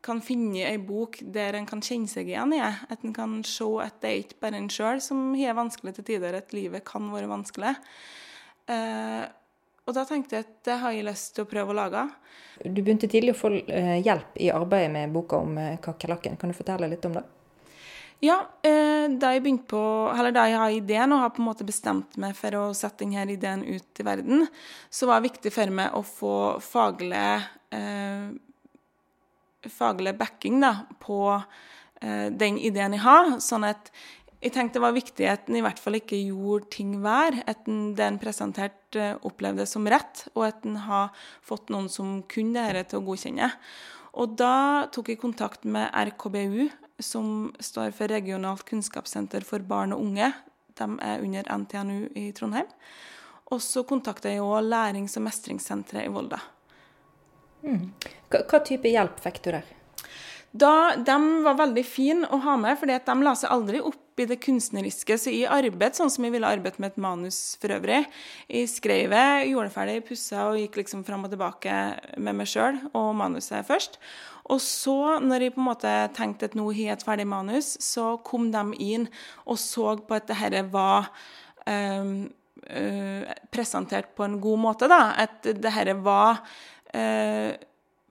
kan 0.03 0.19
finne 0.23 0.65
ei 0.67 0.79
bok 0.83 1.21
der 1.31 1.55
en 1.55 1.67
kan 1.67 1.83
kjenne 1.83 2.11
seg 2.11 2.31
igjen 2.31 2.55
i. 2.57 2.63
At 2.63 3.05
en 3.05 3.15
kan 3.15 3.37
se 3.47 3.67
at 3.83 4.01
det 4.03 4.09
er 4.09 4.25
ikke 4.25 4.41
bare 4.43 4.59
en 4.59 4.71
sjøl 4.71 4.99
som 5.03 5.31
har 5.39 5.55
vanskelig 5.59 5.95
til 5.97 6.09
tider, 6.11 6.35
at 6.39 6.55
livet 6.55 6.83
kan 6.87 7.07
være 7.13 7.31
vanskelig. 7.31 7.77
Uh, 8.67 9.23
og 9.83 9.95
da 9.97 10.05
tenkte 10.07 10.37
jeg 10.37 10.45
at 10.45 10.51
det 10.63 10.75
har 10.79 10.95
jeg 10.95 11.07
lyst 11.07 11.33
til 11.35 11.43
å 11.43 11.49
prøve 11.49 11.73
å 11.73 11.75
lage. 11.75 12.05
Du 12.63 12.79
begynte 12.79 13.09
tidlig 13.11 13.33
å 13.33 13.39
få 13.39 13.49
eh, 13.59 13.97
hjelp 13.99 14.37
i 14.39 14.47
arbeidet 14.53 14.91
med 14.93 15.11
boka 15.11 15.41
om 15.43 15.57
eh, 15.59 15.79
kakerlakken. 15.83 16.37
Kan 16.39 16.53
du 16.53 16.55
fortelle 16.55 16.87
litt 16.87 17.03
om 17.09 17.17
det? 17.17 17.23
Ja, 18.23 18.37
eh, 18.63 19.09
da 19.19 19.33
jeg 19.33 19.43
begynte 19.43 19.67
på, 19.73 19.83
eller 20.13 20.31
da 20.31 20.45
jeg 20.47 20.55
har 20.61 20.71
ideen 20.71 21.11
og 21.11 21.25
har 21.25 21.33
på 21.35 21.41
en 21.41 21.49
måte 21.49 21.65
bestemt 21.67 22.15
meg 22.21 22.37
for 22.37 22.55
å 22.55 22.63
sette 22.77 23.03
denne 23.03 23.25
ideen 23.33 23.65
ut 23.67 23.99
i 23.99 24.05
verden, 24.07 24.45
så 24.87 25.09
var 25.09 25.19
det 25.19 25.27
viktig 25.27 25.51
for 25.51 25.73
meg 25.75 25.91
å 25.91 25.99
få 26.07 26.35
faglig 26.63 27.19
eh, 27.75 28.31
faglig 29.69 30.13
backing 30.15 30.61
da, 30.63 30.73
på 31.03 31.17
eh, 31.35 32.29
den 32.31 32.59
ideen 32.63 32.95
jeg 32.95 33.03
har. 33.03 33.33
Sånn 33.43 33.67
at 33.67 33.91
jeg 34.43 34.53
tenkte 34.55 34.79
det 34.79 34.83
var 34.85 34.95
viktig 34.95 35.27
at 35.27 35.47
en 35.47 35.59
i 35.59 35.63
hvert 35.63 35.79
fall 35.79 35.99
ikke 35.99 36.19
gjorde 36.19 36.71
ting 36.75 36.97
hver. 37.03 37.41
At 37.47 37.67
en, 37.67 37.93
det 37.97 38.07
en 38.07 38.21
presenterte, 38.21 38.99
eh, 38.99 39.19
opplevde 39.27 39.67
som 39.69 39.87
rett, 39.89 40.25
og 40.35 40.47
at 40.47 40.63
en 40.67 40.79
har 40.87 41.27
fått 41.43 41.71
noen 41.73 41.91
som 41.91 42.21
kunne 42.31 42.69
dette 42.71 42.93
til 42.93 43.01
å 43.03 43.07
godkjenne. 43.07 43.51
Og 44.19 44.35
da 44.37 44.87
tok 44.93 45.09
jeg 45.09 45.21
kontakt 45.21 45.63
med 45.65 45.89
RKBU, 45.91 46.67
som 46.99 47.53
står 47.59 47.93
for 47.97 48.11
Regionalt 48.11 48.65
kunnskapssenter 48.69 49.45
for 49.47 49.63
barn 49.65 49.95
og 49.95 50.03
unge. 50.05 50.31
De 50.77 50.87
er 51.01 51.23
under 51.23 51.49
NTNU 51.57 52.09
i 52.19 52.31
Trondheim. 52.35 52.69
Og 53.53 53.61
så 53.61 53.83
kontakter 53.87 54.33
jeg 54.33 54.43
òg 54.43 54.65
Lærings- 54.65 55.17
og 55.19 55.27
mestringssenteret 55.27 56.07
i 56.07 56.11
Volda. 56.13 56.39
Mm. 57.63 57.93
Hva, 58.33 58.59
type 58.65 58.89
hjelp 58.91 59.19
fikk 59.23 59.41
du 59.43 59.53
der? 59.55 59.67
Da, 60.53 60.93
de 61.01 61.15
var 61.41 61.57
veldig 61.57 61.83
fine 61.87 62.27
å 62.29 62.37
ha 62.43 62.53
med, 62.61 62.77
for 62.77 62.89
de 62.89 63.15
la 63.25 63.33
seg 63.37 63.53
aldri 63.53 63.79
opp 63.81 64.21
i 64.21 64.27
det 64.29 64.37
kunstneriske. 64.43 65.15
Så 65.17 65.31
jeg 65.33 65.49
arbeidet 65.49 65.97
sånn 65.97 66.11
som 66.13 66.25
jeg 66.27 66.35
ville 66.35 66.49
arbeidet 66.49 66.81
med 66.81 66.93
et 66.93 67.01
manus 67.01 67.39
for 67.61 67.73
øvrig. 67.73 68.03
Jeg 68.45 68.69
skrev 68.69 69.15
det, 69.15 69.25
gjorde 69.49 69.71
det 69.71 69.75
ferdig, 69.77 69.95
pussa 70.05 70.43
og 70.51 70.59
gikk 70.61 70.77
liksom 70.83 71.01
fram 71.07 71.25
og 71.25 71.33
tilbake 71.33 71.79
med 72.21 72.37
meg 72.37 72.51
sjøl 72.51 72.77
og 72.91 73.15
manuset 73.17 73.65
først. 73.65 73.97
Og 74.51 74.59
så, 74.59 75.19
når 75.23 75.47
jeg 75.47 75.55
på 75.55 75.61
en 75.63 75.69
måte 75.69 75.91
tenkte 76.17 76.49
at 76.49 76.55
nå 76.59 76.65
har 76.71 76.81
jeg 76.81 76.97
et 76.97 77.05
ferdig 77.07 77.27
manus, 77.31 77.73
så 77.83 78.17
kom 78.27 78.49
de 78.51 78.63
inn 78.83 79.07
og 79.45 79.59
så 79.61 79.95
på 80.03 80.17
at 80.17 80.27
dette 80.31 80.65
var 80.73 81.07
um, 81.63 82.25
uh, 82.67 83.35
presentert 83.53 84.11
på 84.17 84.25
en 84.27 84.39
god 84.43 84.65
måte. 84.65 84.91
da, 84.91 85.13
At 85.23 85.47
dette 85.47 85.95
var 86.03 86.43
uh, 86.91 87.53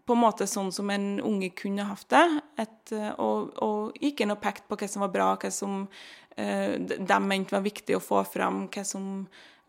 på 0.06 0.16
en 0.16 0.22
måte 0.22 0.48
sånn 0.50 0.72
som 0.74 0.90
en 0.90 1.06
unge 1.22 1.52
kunne 1.58 1.86
hatt 1.86 2.08
det. 2.12 2.24
Et, 2.64 2.92
eh, 2.96 3.12
og, 3.22 3.52
og 3.62 4.02
gikk 4.02 4.24
inn 4.24 4.34
og 4.34 4.42
pekte 4.42 4.66
på 4.68 4.78
hva 4.80 4.90
som 4.90 5.04
var 5.04 5.12
bra, 5.14 5.28
hva 5.38 5.50
som 5.54 5.78
eh, 6.36 6.74
de 6.82 7.18
mente 7.22 7.54
var 7.54 7.64
viktig 7.64 7.96
å 7.96 8.02
få 8.02 8.24
fram, 8.26 8.66
hva 8.72 8.84
som 8.86 9.06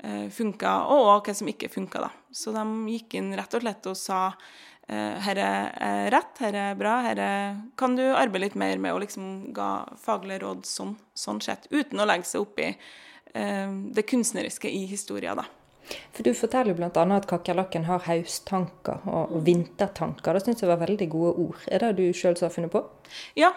eh, 0.02 0.28
funka, 0.34 0.74
og 0.94 1.28
hva 1.28 1.38
som 1.38 1.52
ikke 1.52 1.72
funka. 1.74 2.10
Så 2.34 2.54
de 2.56 2.66
gikk 2.96 3.20
inn 3.20 3.34
rett 3.38 3.54
og 3.54 3.66
slett 3.66 3.92
og 3.92 4.00
sa 4.00 4.24
her 4.88 5.40
er 5.40 6.12
rett, 6.12 6.38
her 6.44 6.56
er 6.60 6.76
bra, 6.76 6.98
her 7.06 7.20
er, 7.24 7.56
kan 7.80 7.96
du 7.96 8.04
arbeide 8.04 8.50
litt 8.50 8.58
mer 8.60 8.82
med 8.82 8.94
å 8.94 9.00
liksom 9.02 9.54
ga 9.56 9.86
faglige 10.02 10.44
råd 10.44 10.68
sånn, 10.68 10.98
sånn 11.16 11.40
sett, 11.42 11.70
uten 11.72 12.04
å 12.04 12.08
legge 12.10 12.28
seg 12.28 12.44
opp 12.44 12.60
i 12.60 12.70
eh, 12.70 13.76
det 13.96 14.06
kunstneriske 14.10 14.70
i 14.70 14.84
historien, 14.92 15.40
da. 15.40 15.48
For 16.14 16.24
Du 16.24 16.32
forteller 16.38 16.72
jo 16.72 16.78
bl.a. 16.80 17.04
at 17.18 17.28
kakerlakken 17.28 17.88
har 17.90 18.06
høsttanker 18.06 19.04
og, 19.04 19.34
og 19.36 19.44
vintertanker. 19.48 20.38
Det 20.38 20.46
syns 20.46 20.64
jeg 20.64 20.72
var 20.72 20.82
veldig 20.84 21.08
gode 21.12 21.34
ord. 21.44 21.66
Er 21.68 21.84
det 21.84 21.98
du 22.00 22.06
sjøl 22.16 22.38
som 22.40 22.48
har 22.48 22.56
funnet 22.56 22.72
på? 22.74 22.84
Ja, 23.40 23.52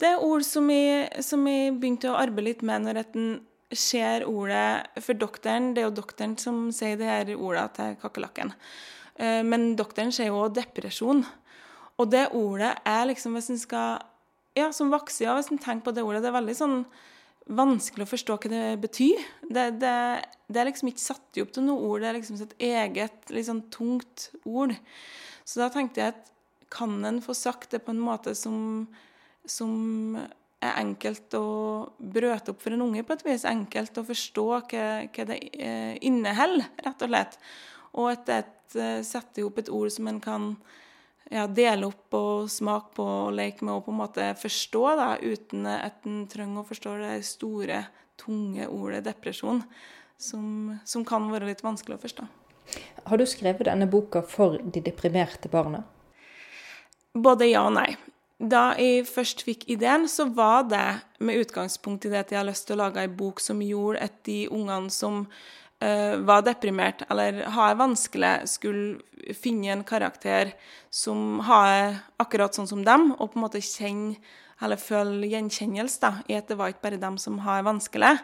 det 0.00 0.14
er 0.14 0.24
ord 0.24 0.46
som 0.48 0.70
jeg, 0.72 1.10
som 1.24 1.44
jeg 1.50 1.76
begynte 1.76 2.12
å 2.12 2.18
arbeide 2.18 2.48
litt 2.48 2.64
med 2.66 2.86
når 2.86 3.02
en 3.04 3.28
ser 3.68 4.24
ordet 4.24 5.02
For 5.04 5.18
doktoren, 5.18 5.74
det 5.76 5.82
er 5.82 5.90
jo 5.90 5.98
doktoren 5.98 6.38
som 6.40 6.68
sier 6.72 6.96
de 6.96 7.04
her 7.04 7.34
ordene 7.36 7.68
til 7.76 7.98
kakerlakken. 8.00 8.54
Eh, 9.18 9.42
men 9.46 9.72
doktoren 9.78 10.14
sier 10.14 10.30
jo 10.32 10.46
depresjon. 10.54 11.24
Og 11.98 12.10
det 12.12 12.28
ordet 12.36 12.72
er 12.86 13.10
liksom, 13.10 13.36
hvis 13.36 13.52
en 13.54 13.60
skal 13.60 14.06
Ja, 14.56 14.72
som 14.74 14.88
vokser, 14.90 15.28
hvis 15.36 15.52
en 15.52 15.60
tenker 15.62 15.84
på 15.86 15.92
det 15.94 16.02
ordet, 16.02 16.22
det 16.24 16.32
er 16.32 16.34
veldig 16.34 16.54
sånn 16.58 16.80
vanskelig 17.54 18.04
å 18.04 18.10
forstå 18.10 18.36
hva 18.40 18.50
det 18.50 18.64
betyr. 18.82 19.20
Det, 19.46 19.66
det, 19.78 19.92
det 20.50 20.60
er 20.60 20.66
liksom 20.66 20.90
ikke 20.90 21.04
satt 21.04 21.38
opp 21.44 21.52
til 21.54 21.64
noe 21.64 21.84
ord, 21.86 22.02
det 22.02 22.08
er 22.10 22.16
liksom 22.18 22.40
et 22.42 22.56
eget, 22.66 23.30
litt 23.30 23.46
sånn 23.46 23.62
tungt 23.70 24.28
ord. 24.48 24.74
Så 25.46 25.62
da 25.62 25.70
tenkte 25.70 26.02
jeg 26.02 26.16
at 26.16 26.32
kan 26.74 26.98
en 27.06 27.22
få 27.24 27.36
sagt 27.38 27.70
det 27.72 27.84
på 27.86 27.94
en 27.94 28.02
måte 28.02 28.34
som, 28.36 28.88
som 29.48 30.18
er 30.58 30.74
enkelt 30.82 31.38
å 31.38 31.46
brøte 31.98 32.52
opp 32.52 32.60
for 32.64 32.74
en 32.74 32.84
unge, 32.84 33.06
på 33.06 33.16
et 33.16 33.24
vis. 33.30 33.46
Enkelt 33.48 34.00
å 34.00 34.06
forstå 34.10 34.46
hva, 34.58 34.86
hva 35.06 35.28
det 35.30 35.38
eh, 35.54 35.94
inneholder, 36.08 36.68
rett 36.84 37.04
og 37.06 37.12
slett. 37.12 37.38
Og 37.94 38.10
at 38.12 38.26
det 38.28 38.42
eh, 38.42 38.54
setter 38.74 39.46
opp 39.46 39.58
et 39.62 39.70
ord 39.72 39.92
som 39.94 40.08
en 40.10 40.20
kan 40.20 40.50
ja, 41.30 41.46
dele 41.46 41.88
opp 41.88 42.16
og 42.16 42.48
smake 42.52 42.94
på 42.96 43.04
og 43.04 43.36
leke 43.36 43.64
med 43.64 43.76
og 43.76 43.86
på 43.86 43.94
en 43.94 44.00
måte 44.00 44.26
forstå, 44.40 44.82
da, 44.98 45.08
uten 45.20 45.68
at 45.70 46.08
en 46.08 46.24
trenger 46.30 46.62
å 46.62 46.68
forstå 46.68 46.96
det 47.02 47.14
store, 47.28 47.84
tunge 48.18 48.66
ordet 48.66 49.04
depresjon, 49.06 49.62
som, 50.18 50.74
som, 50.88 51.04
kan 51.06 51.28
være 51.30 51.52
litt 51.52 51.62
vanskelig 51.62 51.98
å 51.98 52.02
forstå. 52.02 52.26
Har 53.08 53.20
du 53.20 53.24
skrevet 53.28 53.68
denne 53.68 53.86
boka 53.88 54.24
for 54.26 54.58
de 54.58 54.82
deprimerte 54.84 55.50
barna? 55.52 55.84
Både 57.14 57.46
ja 57.48 57.62
og 57.68 57.76
nei. 57.76 57.92
Da 58.38 58.72
jeg 58.78 59.06
først 59.08 59.42
fikk 59.46 59.64
ideen, 59.70 60.06
så 60.10 60.28
var 60.30 60.66
det 60.70 61.00
med 61.24 61.40
utgangspunkt 61.40 62.06
i 62.06 62.12
det 62.12 62.20
at 62.26 62.34
jeg 62.34 62.38
har 62.38 62.46
lyst 62.46 62.68
til 62.68 62.76
å 62.76 62.84
lage 62.84 63.02
ei 63.02 63.10
bok 63.10 63.42
som 63.42 63.62
gjorde 63.62 64.04
at 64.04 64.20
de 64.28 64.44
ungene 64.46 64.92
som 64.94 65.24
var 65.78 66.42
deprimert 66.42 67.04
eller 67.06 67.44
har 67.54 67.76
vanskelig, 67.78 68.48
skulle 68.50 69.34
finne 69.38 69.70
en 69.70 69.84
karakter 69.86 70.50
som 70.90 71.38
har 71.46 72.00
akkurat 72.18 72.56
sånn 72.56 72.66
som 72.66 72.82
dem, 72.82 73.12
og 73.14 73.30
på 73.30 73.38
en 73.38 73.44
måte 73.44 73.62
kjenne 73.62 74.16
eller 74.58 74.80
føle 74.80 75.28
gjenkjennelse 75.30 76.00
da, 76.02 76.10
i 76.26 76.36
at 76.38 76.48
det 76.50 76.56
var 76.58 76.72
ikke 76.72 76.86
bare 76.88 77.00
dem 77.00 77.18
som 77.20 77.38
har 77.44 77.62
vanskelig. 77.66 78.16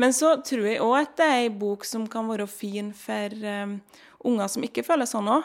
Men 0.00 0.14
så 0.16 0.36
tror 0.44 0.64
jeg 0.68 0.80
òg 0.84 0.96
at 1.02 1.16
det 1.20 1.26
er 1.28 1.40
ei 1.44 1.52
bok 1.52 1.84
som 1.88 2.06
kan 2.08 2.28
være 2.30 2.48
fin 2.48 2.92
for 2.96 3.32
um, 3.44 3.76
unger 4.28 4.52
som 4.52 4.64
ikke 4.64 4.86
føler 4.86 5.08
sånn 5.08 5.28
òg. 5.32 5.44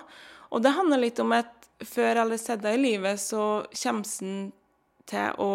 Og 0.51 0.63
det 0.63 0.75
handler 0.75 1.03
litt 1.03 1.19
om 1.23 1.35
at 1.35 1.51
før 1.87 2.23
eller 2.23 2.39
siden 2.39 2.75
i 2.75 2.81
livet 2.81 3.19
så 3.19 3.65
kommer 3.75 4.07
en 4.23 4.51
til 5.09 5.41
å 5.41 5.51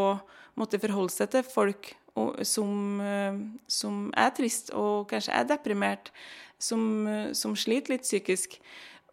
måtte 0.56 0.80
forholde 0.82 1.14
seg 1.14 1.32
til 1.32 1.46
folk 1.46 1.92
som, 2.42 3.00
eh, 3.00 3.38
som, 3.68 4.06
er 4.16 4.30
trist 4.36 4.72
og 4.74 5.08
kanskje 5.10 5.34
er 5.36 5.48
deprimert, 5.48 6.12
som, 6.58 7.06
eh, 7.06 7.32
som 7.32 7.56
sliter 7.56 7.94
litt 7.94 8.06
psykisk. 8.06 8.58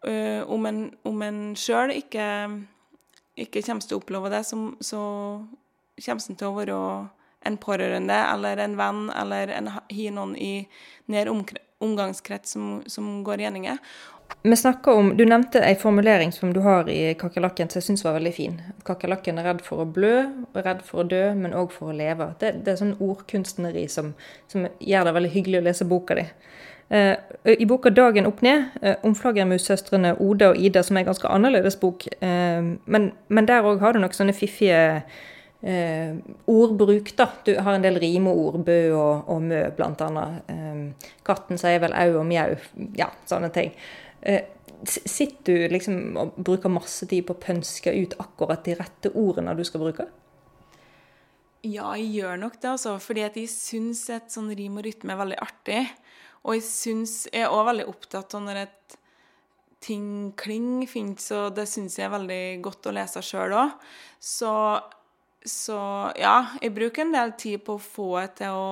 Eh, 0.04 0.42
om 0.48 0.66
en, 0.66 0.86
om 1.04 1.22
en 1.22 1.42
sjøl 1.56 1.94
ikke, 1.94 2.26
ikke 3.36 3.62
kommer 3.64 3.84
til 3.84 3.96
å 3.96 4.02
oppleve 4.02 4.32
det, 4.32 4.44
så, 4.48 4.58
så 4.80 5.02
kommer 6.00 6.28
en 6.28 6.40
til 6.40 6.48
å 6.48 6.56
være 6.58 6.80
en 7.44 7.60
pårørende 7.60 8.16
eller 8.32 8.60
en 8.64 8.76
venn 8.76 9.06
eller 9.12 9.52
en, 9.52 9.70
har 9.76 10.16
noen 10.16 10.34
i 10.40 10.66
nær 11.12 11.28
omgangskrets 11.84 12.56
som, 12.56 12.78
som 12.88 13.20
går 13.26 13.44
gjenninger. 13.44 13.80
Vi 14.46 14.56
snakker 14.56 14.92
om, 14.92 15.16
Du 15.16 15.24
nevnte 15.24 15.60
en 15.60 15.76
formulering 15.76 16.32
som 16.32 16.52
du 16.52 16.60
har 16.60 16.88
i 16.90 17.14
kakerlakken 17.14 17.70
som 17.70 17.78
jeg 17.80 17.86
syns 17.86 18.04
var 18.04 18.12
veldig 18.18 18.32
fin. 18.36 18.58
Kakerlakken 18.84 19.38
er 19.40 19.46
redd 19.48 19.62
for 19.64 19.80
å 19.80 19.86
blø, 19.88 20.18
og 20.52 20.58
redd 20.66 20.82
for 20.84 21.00
å 21.00 21.04
dø, 21.08 21.22
men 21.38 21.56
òg 21.56 21.72
for 21.72 21.88
å 21.88 21.96
leve. 21.96 22.26
Det, 22.42 22.50
det 22.66 22.74
er 22.74 22.76
sånn 22.82 22.98
ordkunstneri 23.00 23.86
som, 23.88 24.12
som, 24.52 24.66
gjør 24.84 25.08
det 25.08 25.14
veldig 25.16 25.32
hyggelig 25.32 25.62
å 25.62 25.64
lese 25.70 25.88
boka 25.88 26.18
di. 26.20 26.26
Uh, 26.92 27.16
I 27.48 27.64
boka 27.64 27.88
'Dagen 27.88 28.28
opp 28.28 28.44
ned' 28.44 28.68
uh, 28.84 28.98
om 29.08 29.16
flaggermussøstrene 29.16 30.18
Oda 30.20 30.52
og 30.52 30.60
Ida, 30.60 30.84
som 30.84 30.96
er 30.96 31.06
en 31.06 31.08
ganske 31.08 31.32
annerledes 31.32 31.80
bok, 31.80 32.04
uh, 32.20 32.60
men, 32.84 33.10
men, 33.28 33.48
der 33.48 33.64
òg 33.64 33.80
har 33.80 33.96
du 33.96 34.02
nok 34.04 34.12
sånne 34.12 34.36
fiffige 34.36 35.00
uh, 35.64 36.12
ordbruk, 36.44 37.14
da. 37.16 37.30
Du 37.48 37.54
har 37.56 37.72
en 37.72 37.88
del 37.88 37.96
rimeord, 37.96 38.60
bø 38.68 38.78
og, 38.92 39.24
og 39.24 39.42
mø, 39.48 39.64
blant 39.72 40.04
annet. 40.04 41.08
katten 41.24 41.56
sier 41.56 41.80
vel 41.80 41.96
au 41.96 42.20
og 42.20 42.26
mjau, 42.28 42.58
ja, 43.00 43.08
sånne 43.24 43.48
ting. 43.56 43.72
Eh, 44.24 44.44
sitter 44.88 45.44
du 45.44 45.72
liksom 45.72 46.16
og 46.20 46.36
bruker 46.36 46.72
masse 46.72 47.06
tid 47.08 47.26
på 47.28 47.36
å 47.36 47.40
pønske 47.40 47.92
ut 47.92 48.16
akkurat 48.22 48.64
de 48.64 48.76
rette 48.78 49.12
ordene 49.12 49.56
du 49.56 49.64
skal 49.66 49.84
bruke? 49.84 50.08
Ja, 51.64 51.94
jeg 51.96 52.10
gjør 52.18 52.40
nok 52.42 52.58
det, 52.58 52.70
altså. 52.74 52.98
Fordi 53.00 53.24
at 53.24 53.36
jeg 53.40 53.52
syns 53.52 54.02
et 54.12 54.32
sånn 54.32 54.50
rim 54.56 54.80
og 54.80 54.84
rytme 54.84 55.14
er 55.14 55.20
veldig 55.20 55.40
artig. 55.40 55.84
Og 56.44 56.58
jeg 56.58 56.66
syns 56.66 57.14
Jeg 57.32 57.46
er 57.46 57.54
òg 57.54 57.64
veldig 57.70 57.86
opptatt 57.88 58.36
av 58.36 58.44
når 58.44 58.66
et 58.66 58.98
ting 59.84 60.32
klinger 60.40 60.88
fint, 60.88 61.20
så 61.20 61.50
det 61.52 61.66
syns 61.68 61.98
jeg 61.98 62.06
er 62.06 62.14
veldig 62.14 62.42
godt 62.64 62.88
å 62.88 62.94
lese 62.96 63.20
sjøl 63.24 63.52
òg. 63.52 63.72
Så, 64.16 64.52
så, 65.44 65.78
ja, 66.16 66.36
jeg 66.62 66.72
bruker 66.76 67.04
en 67.04 67.12
del 67.12 67.34
tid 67.40 67.64
på 67.66 67.76
å 67.76 67.82
få 67.82 68.08
det 68.16 68.38
til 68.40 68.56
å, 68.56 68.68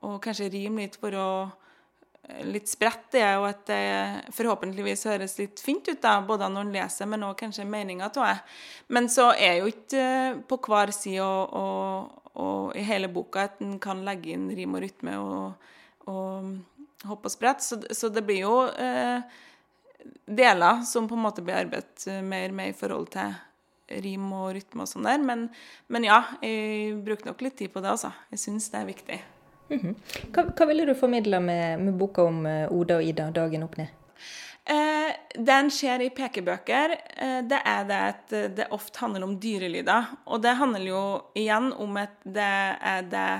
å 0.00 0.14
kanskje 0.22 0.48
rime 0.52 0.86
litt 0.86 0.96
for 1.00 1.16
å 1.16 1.30
litt 2.46 2.68
spredt, 2.68 3.10
det 3.14 3.22
er 3.24 3.36
jo 3.38 3.46
at 3.48 3.62
det 3.68 4.34
forhåpentligvis 4.36 5.06
høres 5.10 5.36
litt 5.40 5.60
fint 5.62 5.86
ut, 5.88 6.00
da, 6.02 6.18
både 6.24 6.48
når 6.52 6.66
en 6.66 6.72
leser, 6.74 7.08
men 7.10 7.26
òg 7.26 7.36
kanskje 7.40 7.66
meninga 7.68 8.08
av 8.10 8.16
det. 8.18 8.36
Men 8.94 9.08
så 9.12 9.30
er 9.34 9.60
jo 9.60 9.70
ikke 9.70 10.00
eh, 10.00 10.40
på 10.48 10.60
hver 10.66 10.92
side 10.94 11.24
og, 11.24 11.54
og, 11.60 12.30
og, 12.34 12.76
i 12.78 12.84
hele 12.86 13.10
boka 13.12 13.48
at 13.48 13.60
en 13.64 13.78
kan 13.82 14.04
legge 14.06 14.34
inn 14.34 14.48
rim 14.56 14.76
og 14.78 14.84
rytme 14.84 15.16
og, 15.18 15.70
og 16.12 17.08
hoppe 17.08 17.30
og 17.30 17.34
sprette. 17.34 17.66
Så, 17.66 17.80
så, 17.96 18.12
det 18.12 18.24
blir 18.28 18.44
jo 18.44 18.56
eh, 18.70 19.40
deler 20.26 20.84
som 20.88 21.08
på 21.10 21.18
en 21.18 21.26
måte 21.26 21.44
blir 21.44 21.60
arbeidet 21.64 22.06
eh, 22.10 22.22
mer 22.22 22.54
med 22.56 22.72
i 22.72 22.76
forhold 22.76 23.10
til 23.16 23.34
rim 24.04 24.30
og 24.36 24.52
rytme 24.54 24.86
og 24.86 24.92
sånn 24.92 25.08
der. 25.08 25.20
Men, 25.24 25.48
men, 25.90 26.06
ja, 26.06 26.22
jeg 26.44 26.94
bruker 27.04 27.32
nok 27.32 27.44
litt 27.46 27.58
tid 27.58 27.74
på 27.74 27.82
det, 27.82 27.96
altså. 27.96 28.14
Jeg 28.30 28.44
syns 28.44 28.70
det 28.70 28.82
er 28.84 28.90
viktig. 28.92 29.22
Mhm. 29.70 29.94
hva, 30.34 30.44
hva, 30.50 30.66
ville 30.66 30.84
du 30.88 30.94
formidle 30.98 31.40
med, 31.40 31.80
med 31.80 31.94
boka 31.94 32.26
om 32.26 32.44
uh, 32.46 32.66
Oda 32.74 32.98
og 32.98 33.06
Ida, 33.06 33.30
'Dagen 33.30 33.64
opp 33.66 33.78
ned'? 33.78 33.96
Eh, 34.70 35.14
den 35.34 35.70
skjer 35.72 36.04
i 36.04 36.10
pekebøker. 36.14 36.92
Eh, 37.16 37.40
det 37.48 37.62
er 37.66 37.86
det 37.88 38.00
at 38.10 38.34
det 38.58 38.66
ofte 38.70 39.00
handler 39.00 39.24
om 39.26 39.38
dyrelyder. 39.40 40.12
Og 40.26 40.42
det 40.42 40.58
handler 40.58 40.84
jo 40.84 41.02
igjen 41.34 41.72
om 41.72 41.96
at 41.96 42.20
det 42.22 42.52
er 42.92 43.08
det 43.10 43.32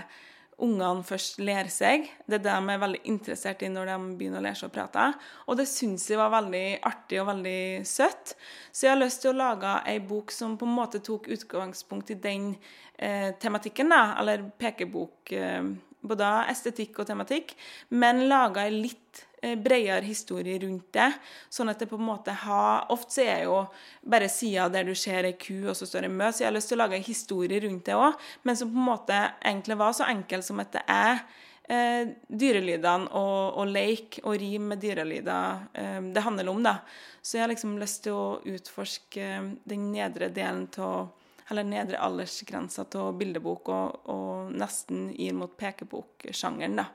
ungene 0.60 1.04
først 1.06 1.40
ler 1.42 1.68
seg. 1.72 2.08
Det 2.26 2.40
er 2.40 2.44
det 2.44 2.54
de 2.54 2.72
er 2.74 2.82
veldig 2.82 3.00
interessert 3.08 3.62
i 3.64 3.70
når 3.72 3.92
de 3.92 3.98
begynner 4.18 4.40
å 4.40 4.44
lære 4.44 4.60
seg 4.60 4.70
å 4.70 4.74
prate. 4.74 5.06
Og 5.48 5.58
det 5.60 5.68
syns 5.70 6.08
jeg 6.10 6.20
var 6.20 6.32
veldig 6.34 6.64
artig 6.90 7.20
og 7.22 7.30
veldig 7.30 7.60
søtt. 7.88 8.34
Så 8.72 8.86
jeg 8.86 8.94
har 8.94 9.00
lyst 9.00 9.22
til 9.24 9.32
å 9.32 9.40
lage 9.40 9.76
ei 9.90 9.98
bok 10.04 10.34
som 10.34 10.56
på 10.60 10.68
en 10.68 10.76
måte 10.76 11.02
tok 11.04 11.30
utgangspunkt 11.32 12.12
i 12.12 12.18
den 12.20 12.50
eh, 12.96 13.30
tematikken, 13.40 13.92
da. 13.92 14.02
Eller 14.20 14.44
pekebok. 14.60 15.32
Eh, 15.32 15.70
både 16.00 16.28
estetikk 16.50 17.02
og 17.02 17.10
tematikk, 17.10 17.52
men 17.92 18.24
laga 18.30 18.64
ei 18.66 18.72
litt 18.74 19.24
eh, 19.42 19.56
bredere 19.60 20.04
historie 20.06 20.60
rundt 20.62 20.88
det. 20.96 21.10
Sånn 21.52 21.72
at 21.72 21.82
det 21.82 21.90
på 21.90 21.98
en 22.00 22.08
måte 22.08 22.34
har 22.44 22.88
Ofte 22.92 23.18
så 23.18 23.26
er 23.26 23.44
jo 23.48 23.58
bare 24.02 24.30
sida 24.32 24.68
der 24.72 24.88
du 24.88 24.94
ser 24.96 25.28
ei 25.28 25.36
ku, 25.40 25.68
og 25.68 25.76
så 25.76 25.88
står 25.88 26.06
det 26.06 26.14
mø. 26.14 26.30
Så 26.30 26.44
jeg 26.44 26.50
har 26.50 26.56
lyst 26.56 26.72
til 26.72 26.80
å 26.80 26.82
lage 26.84 26.98
ei 26.98 27.06
historie 27.06 27.60
rundt 27.66 27.86
det 27.88 27.98
òg, 27.98 28.18
men 28.48 28.58
som 28.58 28.72
på 28.72 28.80
en 28.80 28.90
måte 28.90 29.20
egentlig 29.42 29.78
var 29.80 29.94
så 29.96 30.08
enkel 30.10 30.44
som 30.46 30.62
at 30.64 30.72
det 30.78 30.84
er 30.88 31.22
eh, 31.70 32.16
dyrelydene 32.28 33.12
og, 33.12 33.60
og 33.60 33.70
leik 33.70 34.20
og 34.24 34.40
rim 34.40 34.72
med 34.72 34.82
dyrelyder 34.82 35.64
eh, 35.74 36.02
det 36.14 36.26
handler 36.26 36.52
om, 36.52 36.64
da. 36.64 36.78
Så 37.20 37.36
jeg 37.36 37.44
har 37.44 37.52
liksom 37.52 37.78
lyst 37.80 38.04
til 38.06 38.16
å 38.16 38.38
utforske 38.48 39.32
den 39.68 39.90
nedre 39.92 40.30
delen 40.32 40.68
av 40.80 41.10
eller 41.50 41.66
nedre 41.66 41.98
aldersgrensa 41.98 42.84
av 42.94 43.18
bildebok, 43.18 43.68
og, 43.68 44.08
og, 44.12 44.52
nesten 44.54 45.08
gir 45.16 45.34
mot 45.34 45.56
pekeboksjangeren. 45.58 46.78
da. 46.82 46.86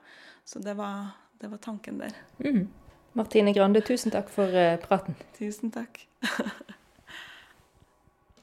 Så 0.45 0.61
det 0.63 0.77
var, 0.79 1.15
det 1.41 1.51
var 1.51 1.61
tanken 1.63 1.99
der. 1.99 2.15
Mm. 2.39 2.67
Martine 3.15 3.53
Grande, 3.55 3.81
tusen 3.81 4.11
takk 4.11 4.31
for 4.31 4.51
uh, 4.51 4.75
praten. 4.83 5.15
Tusen 5.39 5.71
takk. 5.75 6.05